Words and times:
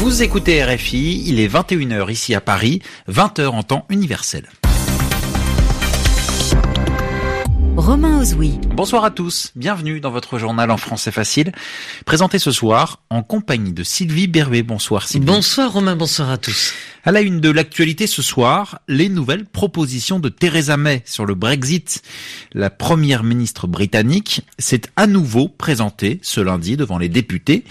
Vous 0.00 0.22
écoutez 0.22 0.64
RFI, 0.64 1.24
il 1.26 1.38
est 1.40 1.46
21h 1.46 2.10
ici 2.10 2.34
à 2.34 2.40
Paris, 2.40 2.80
20h 3.10 3.48
en 3.48 3.62
temps 3.62 3.84
universel. 3.90 4.48
Romain 7.76 8.18
Ozoui. 8.18 8.58
Bonsoir 8.74 9.04
à 9.04 9.10
tous, 9.10 9.52
bienvenue 9.56 10.00
dans 10.00 10.10
votre 10.10 10.38
journal 10.38 10.70
en 10.70 10.78
français 10.78 11.10
facile, 11.10 11.52
présenté 12.06 12.38
ce 12.38 12.50
soir 12.50 13.00
en 13.10 13.22
compagnie 13.22 13.74
de 13.74 13.82
Sylvie 13.82 14.26
Berbet. 14.26 14.62
Bonsoir 14.62 15.06
Sylvie. 15.06 15.26
Bonsoir 15.26 15.70
Romain, 15.70 15.96
bonsoir 15.96 16.30
à 16.30 16.38
tous. 16.38 16.72
À 17.02 17.12
la 17.12 17.22
une 17.22 17.40
de 17.40 17.48
l'actualité 17.48 18.06
ce 18.06 18.20
soir, 18.20 18.80
les 18.86 19.08
nouvelles 19.08 19.46
propositions 19.46 20.20
de 20.20 20.28
Theresa 20.28 20.76
May 20.76 21.02
sur 21.06 21.24
le 21.24 21.34
Brexit. 21.34 22.02
La 22.52 22.68
première 22.68 23.24
ministre 23.24 23.66
britannique 23.66 24.42
s'est 24.58 24.82
à 24.96 25.06
nouveau 25.06 25.48
présentée 25.48 26.18
ce 26.20 26.42
lundi 26.42 26.76
devant 26.76 26.98
les 26.98 27.08
députés 27.08 27.64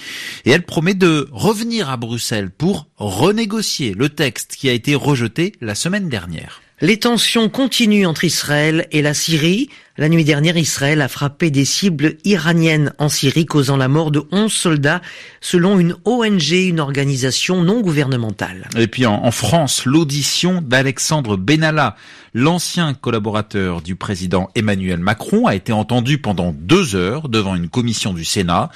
et 0.46 0.50
elle 0.50 0.66
promet 0.66 0.96
de 0.96 1.28
revenir 1.32 1.92
à 1.92 1.98
Bruxelles 1.98 2.50
pour 2.50 2.88
renégocier 2.98 3.94
le 3.94 4.10
texte 4.10 4.56
qui 4.56 4.68
a 4.68 4.74
été 4.74 4.96
rejeté 4.96 5.54
la 5.62 5.76
semaine 5.76 6.10
dernière. 6.10 6.62
Les 6.82 6.98
tensions 6.98 7.50
continuent 7.50 8.08
entre 8.08 8.24
Israël 8.24 8.88
et 8.94 9.02
la 9.02 9.14
Syrie. 9.14 9.70
La 9.98 10.08
nuit 10.08 10.24
dernière, 10.24 10.56
Israël 10.56 11.02
a 11.02 11.10
frappé 11.10 11.52
des 11.52 11.66
cibles 11.66 12.16
iraniennes 12.24 12.94
en 13.00 13.10
Syrie, 13.10 13.46
causant 13.46 13.76
la 13.76 13.90
mort 13.90 14.12
de 14.12 14.24
11 14.32 14.50
soldats, 14.50 15.02
selon 15.42 15.78
une 15.78 15.98
ONG, 16.06 16.52
une 16.52 16.80
organisation 16.80 17.64
non 17.64 17.82
gouvernementale. 17.82 18.70
Et 18.78 18.88
puis 18.88 19.06
en, 19.06 19.30
France, 19.32 19.84
l'audition 19.84 20.62
d'Alexandre 20.62 21.36
Benalla, 21.36 21.98
l'ancien 22.34 22.94
collaborateur 22.94 23.82
du 23.82 23.98
président 23.98 24.50
Emmanuel 24.56 25.00
Macron, 25.00 25.48
a 25.48 25.56
été 25.56 25.74
entendu 25.74 26.18
pendant 26.18 26.56
deux 26.58 26.96
heures 26.96 27.28
devant 27.28 27.56
une 27.56 27.68
commission 27.68 28.14
du 28.14 28.24
Sénat 28.24 28.70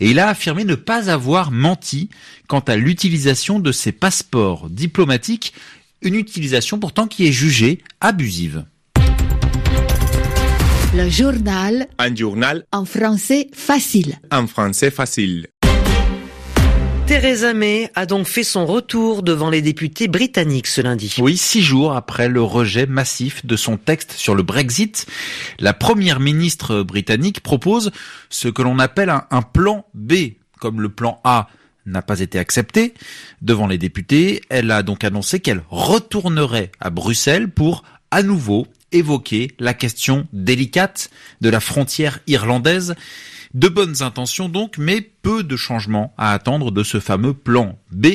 et 0.00 0.10
il 0.10 0.18
a 0.18 0.28
affirmé 0.28 0.64
ne 0.64 0.74
pas 0.74 1.10
avoir 1.10 1.50
menti 1.50 2.08
quant 2.48 2.60
à 2.60 2.76
l'utilisation 2.76 3.60
de 3.60 3.72
ses 3.72 3.92
passeports 3.92 4.68
diplomatiques 4.70 5.54
une 6.04 6.14
utilisation 6.14 6.78
pourtant 6.78 7.06
qui 7.06 7.26
est 7.26 7.32
jugée 7.32 7.80
abusive. 8.00 8.64
Le 10.94 11.08
journal. 11.08 11.88
Un 11.98 12.14
journal. 12.14 12.64
En 12.70 12.84
français 12.84 13.48
facile. 13.52 14.18
En 14.30 14.46
français 14.46 14.92
facile. 14.92 15.48
Theresa 17.06 17.52
May 17.52 17.90
a 17.94 18.06
donc 18.06 18.26
fait 18.26 18.44
son 18.44 18.64
retour 18.64 19.22
devant 19.22 19.50
les 19.50 19.60
députés 19.60 20.08
britanniques 20.08 20.68
ce 20.68 20.80
lundi. 20.80 21.14
Oui, 21.18 21.36
six 21.36 21.60
jours 21.60 21.94
après 21.94 22.28
le 22.28 22.40
rejet 22.40 22.86
massif 22.86 23.44
de 23.44 23.56
son 23.56 23.76
texte 23.76 24.12
sur 24.12 24.34
le 24.34 24.42
Brexit, 24.42 25.06
la 25.58 25.74
première 25.74 26.18
ministre 26.18 26.82
britannique 26.82 27.40
propose 27.40 27.90
ce 28.30 28.48
que 28.48 28.62
l'on 28.62 28.78
appelle 28.78 29.10
un, 29.10 29.26
un 29.30 29.42
plan 29.42 29.84
B, 29.92 30.14
comme 30.60 30.80
le 30.80 30.88
plan 30.88 31.20
A 31.24 31.48
n'a 31.86 32.02
pas 32.02 32.20
été 32.20 32.38
acceptée 32.38 32.94
devant 33.42 33.66
les 33.66 33.78
députés. 33.78 34.42
Elle 34.48 34.70
a 34.70 34.82
donc 34.82 35.04
annoncé 35.04 35.40
qu'elle 35.40 35.62
retournerait 35.68 36.72
à 36.80 36.90
Bruxelles 36.90 37.48
pour 37.48 37.84
à 38.10 38.22
nouveau 38.22 38.66
évoquer 38.92 39.50
la 39.58 39.74
question 39.74 40.26
délicate 40.32 41.10
de 41.40 41.48
la 41.48 41.60
frontière 41.60 42.20
irlandaise. 42.26 42.94
De 43.52 43.68
bonnes 43.68 44.02
intentions 44.02 44.48
donc, 44.48 44.78
mais 44.78 45.00
peu 45.00 45.42
de 45.42 45.56
changements 45.56 46.14
à 46.16 46.32
attendre 46.32 46.70
de 46.70 46.82
ce 46.82 47.00
fameux 47.00 47.34
plan 47.34 47.78
B, 47.90 48.06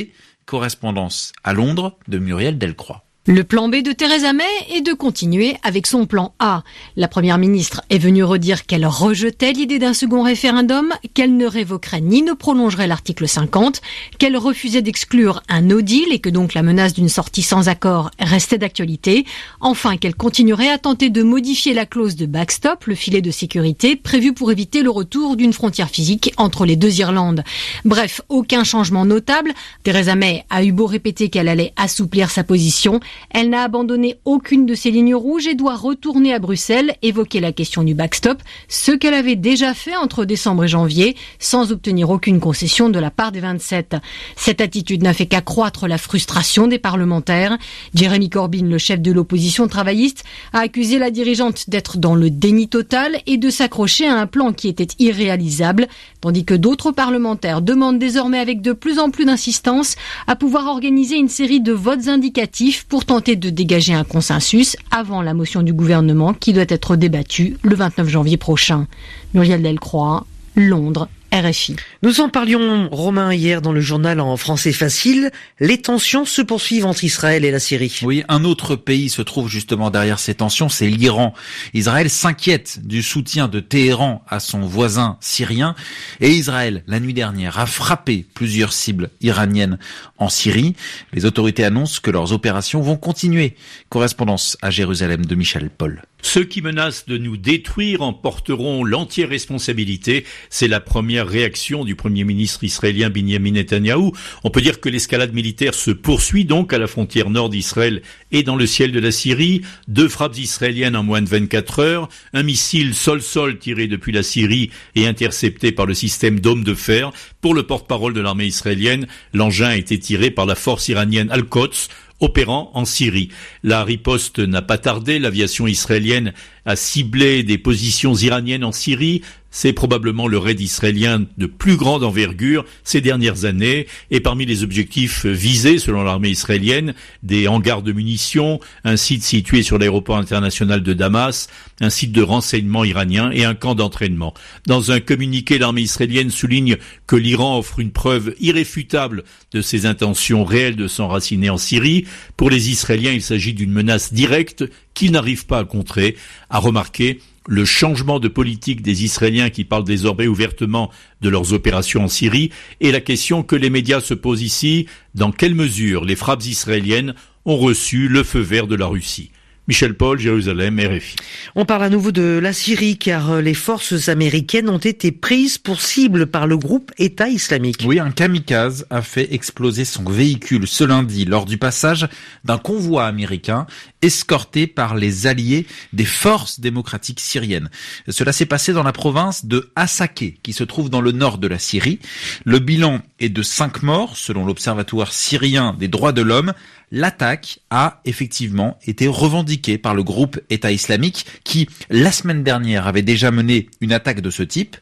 correspondance 0.46 1.32
à 1.44 1.54
Londres 1.54 1.98
de 2.08 2.18
Muriel 2.18 2.58
Delcroix. 2.58 3.04
Le 3.32 3.44
plan 3.44 3.70
B 3.70 3.84
de 3.84 3.92
Theresa 3.92 4.34
May 4.34 4.44
est 4.72 4.82
de 4.82 4.92
continuer 4.92 5.56
avec 5.62 5.86
son 5.86 6.08
plan 6.08 6.34
A. 6.40 6.64
La 6.96 7.08
première 7.08 7.38
ministre 7.38 7.84
est 7.92 8.00
venue 8.00 8.24
redire 8.24 8.66
qu'elle 8.66 8.88
rejetait 8.88 9.54
l'idée 9.54 9.78
d'un 9.78 9.94
second 9.94 10.24
référendum, 10.24 10.92
qu'elle 11.14 11.38
ne 11.38 11.46
révoquerait 11.46 12.02
ni 12.02 12.24
ne 12.24 12.34
prolongerait 12.34 12.88
l'article 12.88 13.28
50, 13.28 13.84
qu'elle 14.18 14.36
refusait 14.36 14.82
d'exclure 14.82 15.44
un 15.48 15.62
no 15.62 15.82
deal 15.82 16.12
et 16.12 16.18
que 16.18 16.30
donc 16.32 16.56
la 16.56 16.64
menace 16.64 16.96
d'une 16.96 17.08
sortie 17.08 17.44
sans 17.44 17.70
accord 17.70 18.10
restait 18.20 18.58
d'actualité. 18.58 19.26
Enfin, 19.62 19.98
qu'elle 19.98 20.16
continuerait 20.16 20.72
à 20.72 20.80
tenter 20.80 21.12
de 21.12 21.22
modifier 21.22 21.76
la 21.76 21.86
clause 21.86 22.16
de 22.16 22.26
backstop, 22.26 22.86
le 22.86 22.96
filet 22.96 23.22
de 23.22 23.30
sécurité 23.30 23.96
prévu 23.96 24.34
pour 24.34 24.52
éviter 24.52 24.82
le 24.82 24.90
retour 24.90 25.36
d'une 25.36 25.54
frontière 25.54 25.90
physique 25.90 26.34
entre 26.38 26.66
les 26.66 26.78
deux 26.78 27.00
Irlandes. 27.00 27.44
Bref, 27.86 28.22
aucun 28.28 28.64
changement 28.64 29.06
notable. 29.06 29.54
Theresa 29.84 30.16
May 30.16 30.46
a 30.50 30.64
eu 30.64 30.72
beau 30.72 30.88
répéter 30.88 31.30
qu'elle 31.30 31.48
allait 31.48 31.74
assouplir 31.76 32.32
sa 32.32 32.44
position. 32.44 33.00
Elle 33.32 33.50
n'a 33.50 33.64
abandonné 33.64 34.18
aucune 34.26 34.66
de 34.66 34.76
ses 34.76 34.92
lignes 34.92 35.16
rouges 35.16 35.48
et 35.48 35.56
doit 35.56 35.76
retourner 35.76 36.34
à 36.34 36.40
Bruxelles, 36.40 36.96
évoquer 37.02 37.40
la 37.40 37.52
question 37.52 37.84
du 37.84 37.94
backstop, 37.94 38.42
ce 38.68 38.92
qu'elle 38.92 39.14
avait 39.14 39.36
déjà 39.36 39.74
fait 39.74 39.96
entre 39.96 40.26
décembre 40.26 40.64
et 40.64 40.68
janvier, 40.68 41.16
sans 41.40 41.72
obtenir 41.72 42.10
aucune 42.10 42.40
concession 42.40 42.90
de 42.90 43.00
la 43.00 43.12
part 43.12 43.32
des 43.32 43.40
27. 43.40 43.96
Cette 44.36 44.62
attitude 44.62 45.04
n'a 45.04 45.14
fait 45.14 45.26
qu'accroître 45.26 45.88
la 45.88 45.98
frustration 45.98 46.68
des 46.68 46.80
parlementaires. 46.80 47.58
Jeremy 47.94 48.30
Corbyn, 48.30 48.68
le 48.68 48.78
chef 48.78 49.02
de 49.02 49.12
l'opposition 49.12 49.68
travailliste, 49.68 50.24
a 50.54 50.60
accusé 50.60 51.00
la 51.00 51.12
dirigeante 51.12 51.70
d'être 51.70 51.98
dans 51.98 52.16
le 52.16 52.30
déni 52.30 52.68
total 52.68 53.20
et 53.28 53.38
de 53.38 53.50
s'accrocher 53.50 54.08
à 54.08 54.20
un 54.20 54.28
plan 54.28 54.54
qui 54.54 54.68
était 54.68 54.88
irréalisable, 55.00 55.88
tandis 56.22 56.46
que 56.46 56.54
d'autres 56.54 56.92
parlementaires 56.92 57.62
demandent 57.62 58.00
désormais 58.00 58.40
avec 58.40 58.62
de 58.62 58.74
plus 58.74 59.00
en 59.00 59.10
plus 59.10 59.26
d'insistance 59.26 59.96
à 60.28 60.36
pouvoir 60.36 60.68
organiser 60.68 61.16
une 61.16 61.30
série 61.30 61.62
de 61.62 61.74
votes 61.74 62.08
indicatifs 62.08 62.86
pour 62.86 62.99
tenter 63.06 63.36
de 63.36 63.50
dégager 63.50 63.94
un 63.94 64.04
consensus 64.04 64.76
avant 64.92 65.22
la 65.22 65.34
motion 65.34 65.62
du 65.62 65.74
gouvernement 65.74 66.34
qui 66.34 66.54
doit 66.54 66.66
être 66.68 66.96
débattue 66.96 67.58
le 67.62 67.76
29 67.76 68.08
janvier 68.08 68.38
prochain. 68.38 68.88
Muriel 69.34 69.62
Delcroix, 69.62 70.26
Londres, 70.56 71.10
RFI. 71.32 71.76
Nous 72.02 72.22
en 72.22 72.30
parlions, 72.30 72.90
Romain, 72.92 73.34
hier 73.34 73.62
dans 73.62 73.72
le 73.72 73.82
journal 73.82 74.20
en 74.20 74.36
français 74.38 74.74
facile. 74.74 75.32
Les 75.60 75.82
tensions 75.82 76.26
se 76.26 76.42
poursuivent 76.42 76.86
entre 76.86 77.04
Israël 77.04 77.46
et 77.46 77.52
la 77.52 77.60
Syrie. 77.60 78.00
Oui, 78.04 78.24
un 78.28 78.44
autre 78.44 78.76
pays 78.76 79.10
se 79.10 79.22
trouve 79.22 79.50
justement 79.50 79.92
derrière 79.92 80.20
ces 80.20 80.36
tensions, 80.36 80.70
c'est 80.70 80.90
l'Iran. 80.90 81.34
Israël 81.74 82.10
s'inquiète 82.10 82.80
du 82.86 83.04
soutien 83.04 83.48
de 83.48 83.60
Téhéran 83.60 84.24
à 84.28 84.40
son 84.40 84.62
voisin 84.62 85.18
syrien 85.20 85.76
et 86.20 86.32
Israël, 86.32 86.84
la 86.88 87.00
nuit 87.00 87.14
dernière, 87.14 87.60
a 87.60 87.66
frappé 87.66 88.26
plusieurs 88.34 88.74
cibles 88.74 89.10
iraniennes 89.22 89.78
en 90.18 90.30
Syrie. 90.30 90.76
Les 91.14 91.26
autorités 91.26 91.64
annoncent 91.64 92.00
que 92.02 92.12
leurs 92.12 92.34
opérations 92.34 92.82
vont 92.82 92.98
continuer. 92.98 93.56
Correspondance 93.90 94.58
à 94.62 94.70
Jérusalem 94.72 95.26
de 95.26 95.36
Michel 95.36 95.70
Paul. 95.70 96.02
Ceux 96.22 96.44
qui 96.44 96.62
menacent 96.62 97.06
de 97.06 97.18
nous 97.18 97.38
détruire 97.38 98.02
en 98.02 98.14
porteront 98.14 98.84
l'entière 98.84 99.30
responsabilité. 99.30 100.26
C'est 100.50 100.68
la 100.68 100.80
première 100.80 101.28
réaction 101.28 101.86
du 101.86 101.96
Premier 101.96 102.24
ministre 102.24 102.64
israélien 102.64 103.10
Benjamin 103.10 103.52
Netanyahou. 103.52 104.12
On 104.44 104.50
peut 104.50 104.62
dire 104.62 104.82
que 104.82 104.90
l'escalade 104.90 105.34
militaire 105.34 105.74
se 105.74 105.92
poursuit 105.92 106.46
donc 106.46 106.74
à 106.74 106.78
la 106.78 106.88
frontière 106.88 107.30
nord 107.30 107.50
d'Israël 107.50 108.02
et 108.32 108.44
dans 108.44 108.58
le 108.58 108.68
ciel 108.68 108.92
de 108.92 109.00
la 109.00 109.12
Syrie. 109.12 109.62
Deux 109.88 110.10
frappes 110.10 110.38
israéliennes 110.38 110.96
en 110.96 111.04
moins 111.04 111.22
de 111.22 111.30
24 111.30 111.80
heures, 111.80 112.10
un 112.34 112.44
missile 112.44 112.94
sol-sol 112.94 113.58
tiré 113.58 113.88
depuis 113.88 114.12
la 114.12 114.24
Syrie 114.24 114.72
et 114.96 115.08
intercepté 115.08 115.72
par 115.72 115.86
le 115.86 115.94
système 115.94 116.40
Dôme 116.40 116.64
de 116.64 116.74
fer. 116.74 117.12
Pour 117.42 117.54
le 117.54 117.64
porte-parole 117.64 118.14
de 118.14 118.22
l'armée 118.22 118.46
israélienne, 118.46 119.08
l'engin 119.34 119.70
a 119.70 119.78
été 119.78 119.98
tiré 119.98 120.32
par 120.32 120.46
la 120.46 120.56
force 120.56 120.90
iranienne 120.90 121.32
Al-Quds 121.32 121.88
opérant 122.20 122.72
en 122.74 122.86
Syrie. 122.86 123.30
La 123.64 123.84
riposte 123.84 124.40
n'a 124.40 124.62
pas 124.62 124.78
tardé, 124.78 125.20
l'aviation 125.20 125.68
israélienne 125.68 126.34
a 126.66 126.76
ciblé 126.76 127.44
des 127.44 127.58
positions 127.58 128.16
iraniennes 128.16 128.64
en 128.64 128.72
Syrie, 128.72 129.22
c'est 129.52 129.74
probablement 129.74 130.28
le 130.28 130.38
raid 130.38 130.60
israélien 130.60 131.26
de 131.38 131.46
plus 131.48 131.76
grande 131.76 132.04
envergure 132.04 132.66
ces 132.84 133.02
dernières 133.02 133.46
années 133.46 133.88
et 134.12 134.20
parmi 134.20 134.46
les 134.46 134.64
objectifs 134.64 135.26
visés 135.26 135.80
selon 135.80 136.04
l'armée 136.04 136.30
israélienne, 136.30 136.94
des 137.24 137.48
hangars 137.48 137.82
de 137.82 137.92
munitions, 137.92 138.60
un 138.84 138.98
site 138.98 139.24
situé 139.24 139.64
sur 139.64 139.80
l'aéroport 139.80 140.18
international 140.18 140.84
de 140.84 140.94
Damas, 140.94 141.48
un 141.82 141.90
site 141.90 142.12
de 142.12 142.22
renseignement 142.22 142.84
iranien 142.84 143.32
et 143.32 143.44
un 143.44 143.56
camp 143.56 143.74
d'entraînement. 143.74 144.34
Dans 144.68 144.92
un 144.92 145.00
communiqué, 145.00 145.58
l'armée 145.58 145.82
israélienne 145.82 146.30
souligne 146.30 146.78
que 147.08 147.16
l'Iran 147.16 147.58
offre 147.58 147.80
une 147.80 147.92
preuve 147.92 148.36
irréfutable 148.40 149.24
de 149.52 149.62
ses 149.62 149.86
intentions 149.86 150.44
réelles 150.44 150.76
de 150.76 150.88
s'enraciner 150.88 151.50
en 151.50 151.58
Syrie. 151.58 152.06
Pour 152.38 152.50
les 152.50 152.70
Israéliens, 152.70 153.14
il 153.14 153.22
s'agit 153.22 153.54
d'une 153.54 153.72
menace 153.72 154.14
directe 154.14 154.64
qu'ils 155.00 155.12
n'arrivent 155.14 155.46
pas 155.46 155.60
à 155.60 155.64
contrer, 155.64 156.18
a 156.50 156.60
remarqué 156.60 157.22
le 157.48 157.64
changement 157.64 158.20
de 158.20 158.28
politique 158.28 158.82
des 158.82 159.06
Israéliens 159.06 159.50
qui 159.50 159.64
parlent 159.64 159.86
désormais 159.86 160.28
ouvertement 160.28 160.92
de 161.22 161.30
leurs 161.30 161.54
opérations 161.54 162.04
en 162.04 162.08
Syrie 162.10 162.52
et 162.82 162.92
la 162.92 163.00
question 163.00 163.42
que 163.42 163.56
les 163.56 163.70
médias 163.70 164.02
se 164.02 164.14
posent 164.14 164.42
ici, 164.42 164.88
dans 165.16 165.32
quelle 165.32 165.56
mesure 165.56 166.04
les 166.04 166.18
frappes 166.18 166.46
israéliennes 166.46 167.16
ont 167.46 167.58
reçu 167.58 168.10
le 168.10 168.24
feu 168.24 168.42
vert 168.42 168.68
de 168.68 168.76
la 168.76 168.88
Russie. 168.88 169.32
Michel 169.70 169.94
Paul, 169.94 170.18
Jérusalem, 170.18 170.80
RFI. 170.80 171.16
On 171.54 171.64
parle 171.64 171.84
à 171.84 171.90
nouveau 171.92 172.12
de 172.12 172.40
la 172.42 172.54
Syrie 172.54 172.98
car 172.98 173.34
euh, 173.34 173.42
les 173.42 173.54
forces 173.54 174.10
américaines 174.10 174.68
ont 174.68 174.80
été 174.80 175.12
prises 175.12 175.60
pour 175.60 175.80
cible 175.80 176.26
par 176.26 176.48
le 176.48 176.58
groupe 176.58 176.92
État 176.98 177.30
islamique. 177.30 177.84
Oui, 177.86 178.00
un 178.00 178.10
kamikaze 178.10 178.88
a 178.90 179.04
fait 179.04 179.32
exploser 179.32 179.86
son 179.86 180.06
véhicule 180.06 180.68
ce 180.68 180.84
lundi 180.84 181.24
lors 181.24 181.46
du 181.46 181.60
passage 181.60 182.08
d'un 182.46 182.58
convoi 182.58 183.06
américain 183.06 183.68
escorté 184.02 184.68
par 184.68 184.96
les 184.96 185.28
alliés 185.28 185.66
des 185.94 186.06
forces 186.06 186.60
démocratiques 186.60 187.20
syriennes. 187.20 187.70
Cela 188.08 188.32
s'est 188.32 188.46
passé 188.46 188.74
dans 188.74 188.84
la 188.84 188.94
province 188.94 189.46
de 189.46 189.72
Hasakeh, 189.76 190.38
qui 190.42 190.54
se 190.54 190.64
trouve 190.64 190.90
dans 190.90 191.02
le 191.02 191.12
nord 191.12 191.38
de 191.38 191.48
la 191.48 191.60
Syrie. 191.60 192.00
Le 192.46 192.60
bilan 192.60 193.02
est 193.20 193.30
de 193.30 193.44
cinq 193.44 193.84
morts, 193.84 194.18
selon 194.18 194.46
l'Observatoire 194.46 195.14
syrien 195.14 195.76
des 195.78 195.88
droits 195.88 196.14
de 196.14 196.22
l'homme. 196.22 196.54
L'attaque 196.92 197.60
a 197.70 198.02
effectivement 198.06 198.80
été 198.88 199.08
revendiquée 199.08 199.78
par 199.78 199.94
le 199.94 200.02
groupe 200.02 200.40
État 200.50 200.72
islamique 200.72 201.26
qui, 201.44 201.70
la 201.92 202.12
semaine 202.12 202.44
dernière, 202.44 202.88
avait 202.88 203.04
déjà 203.04 203.30
mené 203.30 203.70
une 203.80 203.94
attaque 203.94 204.22
de 204.22 204.32
ce 204.32 204.42
type. 204.42 204.76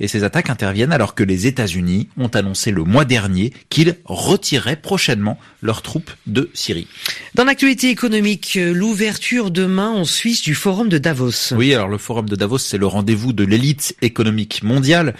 Et 0.00 0.08
ces 0.08 0.24
attaques 0.24 0.50
interviennent 0.50 0.92
alors 0.92 1.14
que 1.14 1.22
les 1.22 1.46
États-Unis 1.46 2.08
ont 2.16 2.28
annoncé 2.28 2.72
le 2.72 2.82
mois 2.82 3.04
dernier 3.04 3.52
qu'ils 3.68 3.96
retireraient 4.04 4.74
prochainement 4.74 5.38
leurs 5.60 5.82
troupes 5.82 6.10
de 6.26 6.50
Syrie. 6.52 6.88
Dans 7.34 7.44
l'actualité 7.44 7.90
économique, 7.90 8.58
l'ouverture 8.70 9.50
demain 9.50 9.90
en 9.90 10.04
Suisse 10.04 10.42
du 10.42 10.54
forum 10.54 10.88
de 10.88 10.98
Davos. 10.98 11.54
Oui, 11.54 11.74
alors 11.74 11.88
le 11.88 11.98
forum 11.98 12.28
de 12.28 12.36
Davos, 12.36 12.58
c'est 12.58 12.78
le 12.78 12.86
rendez-vous 12.86 13.32
de 13.32 13.44
l'élite 13.44 13.96
économique 14.02 14.62
mondiale. 14.62 15.14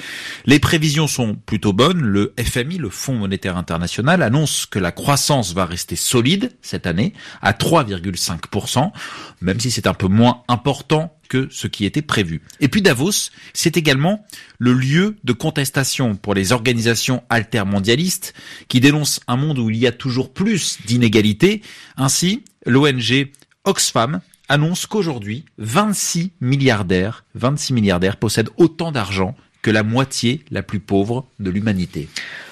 Les 0.46 0.58
prévisions 0.58 1.06
sont 1.06 1.34
plutôt 1.34 1.72
bonnes. 1.72 2.02
Le 2.02 2.34
FMI, 2.38 2.78
le 2.78 2.90
Fonds 2.90 3.14
monétaire 3.14 3.56
international, 3.56 4.22
annonce 4.22 4.66
que 4.66 4.78
la 4.78 4.92
croissance 4.92 5.54
va 5.54 5.66
rester 5.66 5.96
solide 5.96 6.52
cette 6.62 6.86
année 6.86 7.12
à 7.40 7.52
3,5%, 7.52 8.92
même 9.40 9.60
si 9.60 9.70
c'est 9.70 9.86
un 9.86 9.94
peu 9.94 10.08
moins 10.08 10.42
important 10.48 11.16
que 11.28 11.48
ce 11.50 11.66
qui 11.66 11.86
était 11.86 12.02
prévu. 12.02 12.42
Et 12.60 12.68
puis 12.68 12.82
Davos, 12.82 13.30
c'est 13.54 13.78
également 13.78 14.26
le 14.58 14.74
lieu 14.74 15.16
de 15.24 15.32
contestation 15.32 16.14
pour 16.14 16.34
les 16.34 16.52
organisations 16.52 17.22
altermondialistes 17.30 18.34
qui 18.68 18.80
dénoncent 18.80 19.20
un 19.28 19.36
monde 19.36 19.58
où 19.58 19.70
il 19.70 19.78
y 19.78 19.86
a 19.86 19.92
toujours 19.92 20.34
plus 20.34 20.76
d'inégalités. 20.84 21.62
Ainsi, 21.96 22.44
l'ONG 22.66 23.30
Oxfam 23.64 24.20
annonce 24.48 24.86
qu'aujourd'hui, 24.86 25.44
26 25.58 26.32
milliardaires, 26.40 27.24
26 27.34 27.72
milliardaires 27.72 28.16
possèdent 28.16 28.50
autant 28.56 28.92
d'argent 28.92 29.34
que 29.62 29.70
la 29.70 29.82
moitié 29.82 30.44
la 30.50 30.62
plus 30.62 30.80
pauvre 30.80 31.26
de 31.38 31.50
l'humanité. 31.50 32.08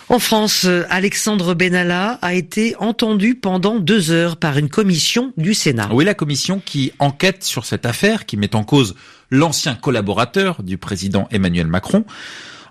En 0.08 0.18
France, 0.18 0.66
Alexandre 0.88 1.54
Benalla 1.54 2.18
a 2.22 2.34
été 2.34 2.74
entendu 2.78 3.36
pendant 3.36 3.78
deux 3.78 4.10
heures 4.10 4.36
par 4.36 4.58
une 4.58 4.68
commission 4.68 5.32
du 5.36 5.54
Sénat. 5.54 5.88
Oui, 5.92 6.04
la 6.04 6.14
commission 6.14 6.60
qui 6.64 6.92
enquête 6.98 7.44
sur 7.44 7.64
cette 7.64 7.86
affaire, 7.86 8.26
qui 8.26 8.36
met 8.36 8.56
en 8.56 8.64
cause 8.64 8.96
l'ancien 9.30 9.74
collaborateur 9.76 10.62
du 10.62 10.78
président 10.78 11.28
Emmanuel 11.30 11.68
Macron. 11.68 12.04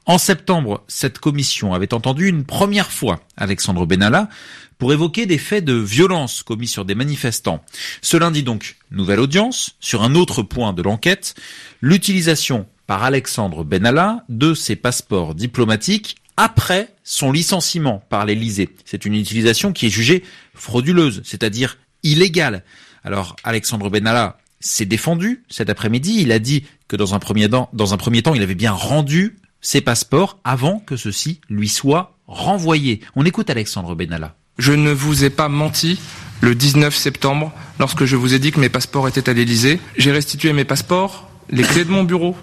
En 0.05 0.17
septembre, 0.17 0.83
cette 0.87 1.19
commission 1.19 1.73
avait 1.73 1.93
entendu 1.93 2.27
une 2.27 2.43
première 2.43 2.91
fois 2.91 3.21
Alexandre 3.37 3.85
Benalla 3.85 4.29
pour 4.77 4.93
évoquer 4.93 5.25
des 5.25 5.37
faits 5.37 5.65
de 5.65 5.73
violence 5.73 6.41
commis 6.41 6.67
sur 6.67 6.85
des 6.85 6.95
manifestants. 6.95 7.63
Ce 8.01 8.17
lundi 8.17 8.43
donc, 8.43 8.77
nouvelle 8.91 9.19
audience 9.19 9.75
sur 9.79 10.03
un 10.03 10.15
autre 10.15 10.41
point 10.41 10.73
de 10.73 10.81
l'enquête, 10.81 11.35
l'utilisation 11.81 12.65
par 12.87 13.03
Alexandre 13.03 13.63
Benalla 13.63 14.23
de 14.29 14.53
ses 14.53 14.75
passeports 14.75 15.35
diplomatiques 15.35 16.15
après 16.37 16.93
son 17.03 17.31
licenciement 17.31 18.01
par 18.09 18.25
l'Élysée. 18.25 18.69
C'est 18.85 19.05
une 19.05 19.15
utilisation 19.15 19.73
qui 19.73 19.87
est 19.87 19.89
jugée 19.89 20.23
frauduleuse, 20.55 21.21
c'est-à-dire 21.25 21.77
illégale. 22.01 22.63
Alors 23.03 23.35
Alexandre 23.43 23.89
Benalla 23.89 24.37
s'est 24.61 24.85
défendu 24.85 25.43
cet 25.49 25.69
après-midi. 25.69 26.21
Il 26.21 26.31
a 26.31 26.39
dit 26.39 26.63
que 26.87 26.95
dans 26.95 27.13
un 27.13 27.19
premier 27.19 27.49
temps, 27.49 27.69
dans 27.73 27.93
un 27.93 27.97
premier 27.97 28.21
temps, 28.21 28.33
il 28.33 28.41
avait 28.41 28.55
bien 28.55 28.71
rendu 28.71 29.37
ses 29.61 29.81
passeports 29.81 30.39
avant 30.43 30.79
que 30.79 30.95
ceux-ci 30.95 31.41
lui 31.49 31.67
soient 31.67 32.17
renvoyés. 32.27 33.01
On 33.15 33.25
écoute 33.25 33.49
Alexandre 33.49 33.95
Benalla. 33.95 34.35
Je 34.57 34.73
ne 34.73 34.91
vous 34.91 35.23
ai 35.23 35.29
pas 35.29 35.49
menti 35.49 35.99
le 36.41 36.55
19 36.55 36.95
septembre 36.95 37.51
lorsque 37.79 38.05
je 38.05 38.15
vous 38.15 38.33
ai 38.33 38.39
dit 38.39 38.51
que 38.51 38.59
mes 38.59 38.69
passeports 38.69 39.07
étaient 39.07 39.29
à 39.29 39.33
l'Élysée. 39.33 39.79
J'ai 39.97 40.11
restitué 40.11 40.53
mes 40.53 40.65
passeports, 40.65 41.29
les 41.49 41.63
clés 41.63 41.85
de 41.85 41.91
mon 41.91 42.03
bureau, 42.03 42.35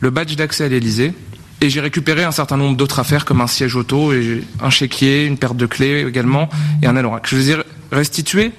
le 0.00 0.10
badge 0.10 0.36
d'accès 0.36 0.64
à 0.64 0.68
l'Élysée 0.68 1.12
et 1.60 1.70
j'ai 1.70 1.80
récupéré 1.80 2.24
un 2.24 2.30
certain 2.30 2.56
nombre 2.56 2.76
d'autres 2.76 3.00
affaires 3.00 3.24
comme 3.24 3.40
un 3.40 3.46
siège 3.46 3.74
auto, 3.74 4.12
et 4.12 4.44
un 4.60 4.70
chéquier, 4.70 5.24
une 5.24 5.36
paire 5.36 5.54
de 5.54 5.66
clés 5.66 6.06
également 6.06 6.48
et 6.82 6.86
un 6.86 6.96
anorak. 6.96 7.26
Je 7.28 7.36
les 7.36 7.50
ai 7.50 7.56
restitués 7.90 8.52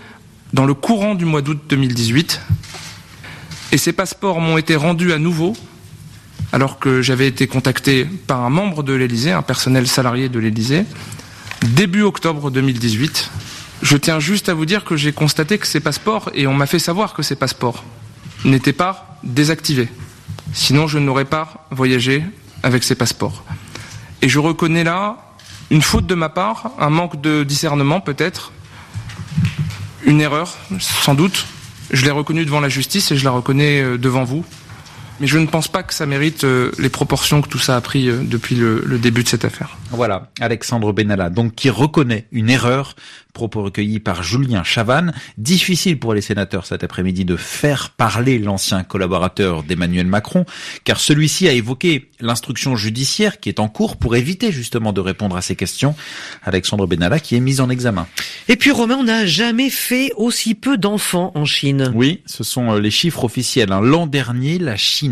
dans 0.53 0.65
le 0.65 0.73
courant 0.73 1.15
du 1.15 1.25
mois 1.25 1.41
d'août 1.41 1.59
2018 1.69 2.41
et 3.71 3.77
ces 3.77 3.93
passeports 3.93 4.41
m'ont 4.41 4.57
été 4.57 4.75
rendus 4.75 5.13
à 5.13 5.19
nouveau 5.19 5.55
alors 6.51 6.79
que 6.79 7.01
j'avais 7.01 7.27
été 7.27 7.47
contacté 7.47 8.05
par 8.05 8.43
un 8.43 8.49
membre 8.49 8.83
de 8.83 8.93
l'Élysée, 8.93 9.31
un 9.31 9.41
personnel 9.41 9.87
salarié 9.87 10.29
de 10.29 10.39
l'Élysée, 10.39 10.85
début 11.61 12.01
octobre 12.01 12.51
2018. 12.51 13.29
Je 13.81 13.97
tiens 13.97 14.19
juste 14.19 14.49
à 14.49 14.53
vous 14.53 14.65
dire 14.65 14.83
que 14.83 14.97
j'ai 14.97 15.13
constaté 15.13 15.57
que 15.57 15.67
ces 15.67 15.79
passeports, 15.79 16.29
et 16.33 16.47
on 16.47 16.53
m'a 16.53 16.65
fait 16.65 16.79
savoir 16.79 17.13
que 17.13 17.23
ces 17.23 17.35
passeports 17.35 17.83
n'étaient 18.45 18.73
pas 18.73 19.17
désactivés. 19.23 19.89
Sinon, 20.53 20.87
je 20.87 20.99
n'aurais 20.99 21.25
pas 21.25 21.67
voyagé 21.71 22.23
avec 22.63 22.83
ces 22.83 22.95
passeports. 22.95 23.43
Et 24.21 24.29
je 24.29 24.39
reconnais 24.39 24.83
là 24.83 25.17
une 25.69 25.81
faute 25.81 26.07
de 26.07 26.15
ma 26.15 26.29
part, 26.29 26.71
un 26.79 26.89
manque 26.89 27.21
de 27.21 27.43
discernement 27.43 28.01
peut-être, 28.01 28.51
une 30.05 30.19
erreur 30.19 30.57
sans 30.79 31.13
doute. 31.13 31.45
Je 31.91 32.03
l'ai 32.05 32.11
reconnu 32.11 32.45
devant 32.45 32.59
la 32.59 32.69
justice 32.69 33.11
et 33.11 33.17
je 33.17 33.23
la 33.23 33.31
reconnais 33.31 33.81
euh, 33.81 33.97
devant 33.97 34.23
vous. 34.23 34.43
Mais 35.19 35.27
je 35.27 35.37
ne 35.37 35.45
pense 35.47 35.67
pas 35.67 35.83
que 35.83 35.93
ça 35.93 36.05
mérite 36.05 36.43
euh, 36.45 36.71
les 36.79 36.89
proportions 36.89 37.41
que 37.41 37.49
tout 37.49 37.59
ça 37.59 37.75
a 37.75 37.81
pris 37.81 38.07
euh, 38.07 38.19
depuis 38.23 38.55
le, 38.55 38.81
le 38.85 38.97
début 38.97 39.23
de 39.23 39.27
cette 39.29 39.43
affaire. 39.43 39.77
Voilà, 39.91 40.31
Alexandre 40.39 40.93
Benalla, 40.93 41.29
donc 41.29 41.55
qui 41.55 41.69
reconnaît 41.69 42.25
une 42.31 42.49
erreur, 42.49 42.95
propos 43.33 43.63
recueillis 43.63 43.99
par 43.99 44.23
Julien 44.23 44.63
Chavannes. 44.63 45.13
Difficile 45.37 45.99
pour 45.99 46.13
les 46.13 46.21
sénateurs 46.21 46.65
cet 46.65 46.83
après-midi 46.83 47.25
de 47.25 47.35
faire 47.35 47.89
parler 47.91 48.39
l'ancien 48.39 48.83
collaborateur 48.83 49.63
d'Emmanuel 49.63 50.07
Macron, 50.07 50.45
car 50.83 50.99
celui-ci 50.99 51.47
a 51.47 51.51
évoqué 51.53 52.09
l'instruction 52.21 52.75
judiciaire 52.75 53.39
qui 53.39 53.49
est 53.49 53.59
en 53.59 53.67
cours 53.67 53.97
pour 53.97 54.15
éviter 54.15 54.51
justement 54.51 54.93
de 54.93 55.01
répondre 55.01 55.35
à 55.35 55.41
ces 55.41 55.55
questions. 55.55 55.95
Alexandre 56.43 56.87
Benalla 56.87 57.19
qui 57.19 57.35
est 57.35 57.39
mis 57.39 57.59
en 57.61 57.69
examen. 57.69 58.07
Et 58.47 58.55
puis 58.55 58.71
Romain, 58.71 58.97
on 58.99 59.03
n'a 59.05 59.25
jamais 59.25 59.69
fait 59.69 60.11
aussi 60.15 60.55
peu 60.55 60.77
d'enfants 60.77 61.31
en 61.35 61.45
Chine. 61.45 61.91
Oui, 61.93 62.21
ce 62.25 62.43
sont 62.43 62.73
les 62.75 62.91
chiffres 62.91 63.23
officiels. 63.25 63.71
hein. 63.71 63.81
L'an 63.81 64.07
dernier, 64.07 64.59
la 64.59 64.77
Chine 64.77 65.08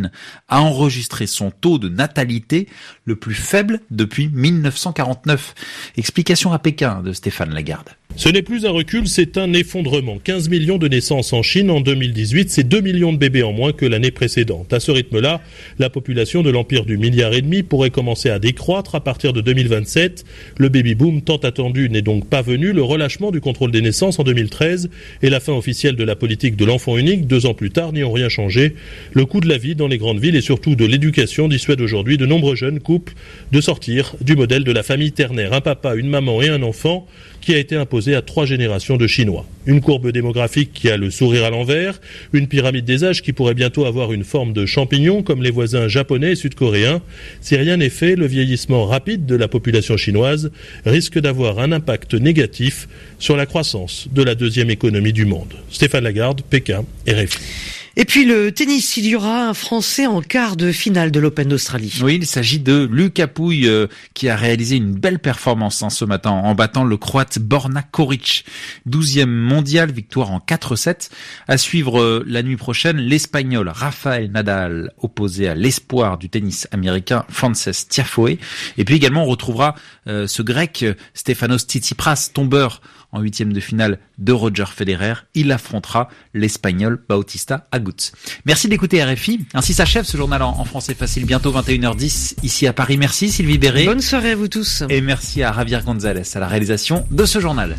a 0.48 0.62
enregistré 0.62 1.28
son 1.28 1.52
taux 1.52 1.80
de 1.80 1.90
natalité 1.90 2.68
le 3.06 3.16
plus 3.16 3.36
faible 3.36 3.82
depuis 3.92 4.30
1949. 4.30 5.56
Explication 5.98 6.54
à 6.54 6.60
Pékin 6.60 7.02
de 7.02 7.14
Stéphane 7.14 7.54
Lagarde. 7.54 7.90
Ce 8.16 8.30
n'est 8.30 8.42
plus 8.42 8.66
un 8.66 8.72
recul, 8.72 9.08
c'est 9.08 9.38
un 9.38 9.54
effondrement. 9.54 10.18
15 10.18 10.50
millions 10.50 10.80
de 10.80 10.88
naissances 10.88 11.34
en 11.34 11.44
Chine 11.44 11.70
en 11.70 11.82
2018, 11.82 12.50
c'est 12.50 12.64
2 12.64 12.82
millions 12.82 13.14
de 13.14 13.18
bébés 13.20 13.44
en 13.44 13.54
moins 13.54 13.74
que 13.74 13.86
l'année 13.86 14.10
précédente. 14.10 14.74
À 14.74 14.80
ce 14.80 14.90
rythme-là, 14.90 15.40
la 15.78 15.92
population 15.92 16.42
de 16.42 16.50
l'empire 16.50 16.86
du 16.86 16.98
milliard 16.98 17.34
et 17.34 17.44
demi 17.44 17.62
pourrait 17.62 17.92
commencer 17.92 18.32
à 18.32 18.40
décroître 18.40 18.96
à 18.96 19.04
partir 19.04 19.34
de 19.34 19.42
2027. 19.42 20.26
Le 20.58 20.68
baby-boom 20.68 21.22
tant 21.22 21.38
attendu 21.38 21.92
n'est 21.92 22.02
donc 22.02 22.28
pas 22.28 22.42
venu. 22.42 22.74
Le 22.74 22.82
relâchement 22.82 23.30
du 23.30 23.40
contrôle 23.40 23.70
des 23.70 23.84
naissances 23.84 24.18
en 24.18 24.24
2013 24.24 24.90
et 25.22 25.30
la 25.30 25.40
fin 25.40 25.54
officielle 25.54 25.96
de 25.96 26.04
la 26.04 26.16
politique 26.16 26.56
de 26.56 26.66
l'enfant 26.66 26.98
unique 26.98 27.28
deux 27.28 27.46
ans 27.46 27.54
plus 27.54 27.70
tard 27.70 27.94
n'y 27.94 28.04
ont 28.04 28.12
rien 28.12 28.30
changé. 28.30 28.74
Le 29.14 29.28
coût 29.28 29.42
de 29.42 29.48
la 29.48 29.60
vie 29.60 29.76
dans 29.76 29.88
les 29.88 30.00
grandes 30.00 30.20
villes 30.20 30.36
et 30.36 30.42
surtout 30.42 30.74
de 30.74 30.86
l'éducation 30.86 31.48
dissuade 31.48 31.82
aujourd'hui 31.82 32.18
de 32.18 32.26
nombreux 32.26 32.56
jeunes 32.56 32.80
couples 32.80 33.14
de 33.52 33.62
sortir 33.62 34.16
du 34.22 34.36
modèle 34.36 34.64
de 34.64 34.72
la 34.72 34.82
famille 34.82 35.12
ternaire. 35.12 35.54
Un 35.54 35.62
papa, 35.62 35.94
une 35.94 36.10
maman 36.10 36.42
et 36.42 36.50
un 36.50 36.64
enfant 36.64 37.08
qui 37.48 37.56
a 37.56 37.60
été 37.60 37.78
imposé 37.78 38.14
à 38.14 38.22
trois 38.22 38.46
générations 38.46 38.98
de 38.98 39.08
Chinois. 39.08 39.46
Une 39.66 39.80
courbe 39.80 40.12
démographique 40.12 40.74
qui 40.74 40.90
a 40.90 40.98
le 40.98 41.10
sourire 41.10 41.46
à 41.46 41.50
l'envers, 41.50 42.02
une 42.34 42.50
pyramide 42.50 42.84
des 42.84 43.06
âges 43.06 43.22
qui 43.22 43.32
pourrait 43.32 43.54
bientôt 43.54 43.86
avoir 43.86 44.12
une 44.12 44.26
forme 44.26 44.52
de 44.52 44.66
champignon 44.66 45.24
comme 45.24 45.42
les 45.42 45.50
voisins 45.50 45.88
japonais 45.88 46.34
et 46.34 46.36
sud-coréens. 46.36 47.02
Si 47.40 47.56
rien 47.56 47.78
n'est 47.78 47.88
fait, 47.88 48.18
le 48.18 48.28
vieillissement 48.28 48.86
rapide 48.86 49.26
de 49.26 49.36
la 49.38 49.48
population 49.48 49.96
chinoise 49.96 50.52
risque 50.86 51.20
d'avoir 51.20 51.60
un 51.60 51.72
impact 51.72 52.16
négatif 52.16 52.90
sur 53.18 53.38
la 53.38 53.46
croissance 53.46 54.10
de 54.12 54.24
la 54.24 54.36
deuxième 54.36 54.70
économie 54.70 55.14
du 55.14 55.24
monde. 55.24 55.54
Stéphane 55.70 56.04
Lagarde, 56.04 56.42
Pékin, 56.42 56.84
RFI. 57.08 57.87
Et 58.00 58.06
puis 58.06 58.26
le 58.26 58.52
tennis, 58.52 58.96
il 58.98 59.08
y 59.08 59.16
aura 59.16 59.50
un 59.50 59.56
Français 59.56 60.06
en 60.06 60.22
quart 60.22 60.56
de 60.56 60.72
finale 60.72 61.10
de 61.10 61.20
l'Open 61.20 61.48
d'Australie. 61.48 62.00
Oui, 62.04 62.18
il 62.22 62.28
s'agit 62.28 62.60
de 62.60 62.88
Lucas 62.92 63.26
Pouille 63.26 63.68
euh, 63.68 63.88
qui 64.14 64.30
a 64.30 64.36
réalisé 64.36 64.76
une 64.76 64.94
belle 64.94 65.18
performance 65.18 65.82
hein, 65.82 65.90
ce 65.90 66.06
matin 66.06 66.30
en 66.30 66.54
battant 66.54 66.84
le 66.84 66.96
Croate 66.96 67.40
Borna 67.40 67.82
Koric. 67.82 68.46
12e 68.88 69.26
mondial, 69.26 69.92
victoire 69.92 70.30
en 70.30 70.38
4-7. 70.38 71.10
À 71.48 71.58
suivre 71.58 72.00
euh, 72.00 72.24
la 72.28 72.44
nuit 72.44 72.56
prochaine, 72.56 72.98
l'Espagnol 72.98 73.68
Rafael 73.68 74.30
Nadal 74.30 74.94
opposé 75.02 75.48
à 75.48 75.56
l'espoir 75.56 76.20
du 76.20 76.30
tennis 76.30 76.68
américain 76.72 77.26
Frances 77.30 77.88
Tiafoe. 77.90 78.38
Et 78.78 78.86
puis 78.86 78.94
également 78.94 79.24
on 79.24 79.28
retrouvera 79.28 79.74
euh, 80.08 80.28
ce 80.28 80.44
Grec 80.44 80.84
euh, 80.84 80.94
Stefanos 81.16 81.66
Tsitsipas, 81.66 82.30
tombeur 82.32 82.80
en 83.18 83.22
huitième 83.22 83.52
de 83.52 83.60
finale 83.60 84.00
de 84.18 84.32
Roger 84.32 84.66
Federer. 84.74 85.14
Il 85.34 85.52
affrontera 85.52 86.10
l'Espagnol 86.34 87.04
Bautista 87.10 87.68
Agut. 87.72 88.12
Merci 88.46 88.68
d'écouter 88.68 89.04
RFI. 89.04 89.42
Ainsi 89.54 89.74
s'achève 89.74 90.06
ce 90.06 90.18
journal 90.18 90.42
en, 90.42 90.50
en 90.60 90.66
français 90.66 90.94
facile. 90.94 91.26
Bientôt 91.26 91.52
21h10 91.52 92.36
ici 92.44 92.68
à 92.68 92.74
Paris. 92.74 92.98
Merci 92.98 93.30
Sylvie 93.30 93.58
Béré. 93.58 93.86
Bonne 93.86 94.02
soirée 94.02 94.32
à 94.32 94.36
vous 94.36 94.48
tous. 94.48 94.84
Et 94.90 95.02
merci 95.02 95.44
à 95.44 95.52
Javier 95.52 95.80
Gonzalez 95.86 96.24
à 96.36 96.40
la 96.40 96.48
réalisation 96.48 97.06
de 97.12 97.26
ce 97.26 97.40
journal. 97.40 97.76